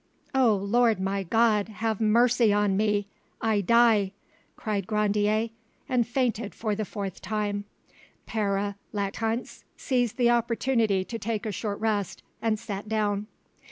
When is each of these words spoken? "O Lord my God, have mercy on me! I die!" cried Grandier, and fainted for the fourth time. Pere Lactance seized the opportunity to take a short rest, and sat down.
"O 0.33 0.55
Lord 0.55 0.99
my 0.99 1.21
God, 1.21 1.69
have 1.69 2.01
mercy 2.01 2.51
on 2.51 2.75
me! 2.75 3.05
I 3.39 3.61
die!" 3.61 4.13
cried 4.55 4.87
Grandier, 4.87 5.49
and 5.87 6.07
fainted 6.07 6.55
for 6.55 6.73
the 6.73 6.85
fourth 6.85 7.21
time. 7.21 7.65
Pere 8.25 8.73
Lactance 8.93 9.63
seized 9.77 10.17
the 10.17 10.31
opportunity 10.31 11.05
to 11.05 11.19
take 11.19 11.45
a 11.45 11.51
short 11.51 11.79
rest, 11.79 12.23
and 12.41 12.57
sat 12.57 12.89
down. 12.89 13.27